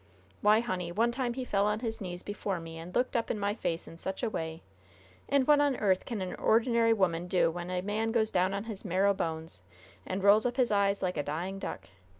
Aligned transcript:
Why, 0.41 0.61
honey, 0.61 0.91
one 0.91 1.11
time 1.11 1.35
he 1.35 1.45
fell 1.45 1.67
on 1.67 1.81
his 1.81 2.01
knees 2.01 2.23
before 2.23 2.59
me 2.59 2.79
and 2.79 2.95
looked 2.95 3.15
up 3.15 3.29
in 3.29 3.37
my 3.37 3.53
face 3.53 3.87
in 3.87 3.99
such 3.99 4.23
a 4.23 4.31
way! 4.31 4.63
And 5.29 5.45
what 5.45 5.61
on 5.61 5.75
earth 5.75 6.05
can 6.05 6.23
an 6.23 6.33
ordinary 6.37 6.91
'oman 6.91 7.27
do 7.27 7.51
when 7.51 7.69
a 7.69 7.81
man 7.81 8.11
goes 8.11 8.31
down 8.31 8.51
on 8.55 8.63
his 8.63 8.83
marrow 8.83 9.13
bones 9.13 9.61
and 10.03 10.23
rolls 10.23 10.47
up 10.47 10.57
his 10.57 10.71
eyes 10.71 11.03
like 11.03 11.17
a 11.17 11.21
dying 11.23 11.59
duck? 11.59 11.87